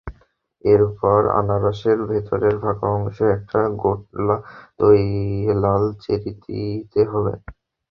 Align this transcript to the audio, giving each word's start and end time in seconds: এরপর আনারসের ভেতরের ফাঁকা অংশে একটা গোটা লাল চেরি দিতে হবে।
এরপর 0.63 1.19
আনারসের 1.39 1.99
ভেতরের 2.09 2.55
ফাঁকা 2.61 2.87
অংশে 2.95 3.25
একটা 3.37 3.59
গোটা 3.81 4.35
লাল 5.63 5.83
চেরি 6.03 6.31
দিতে 6.43 7.01
হবে। 7.11 7.33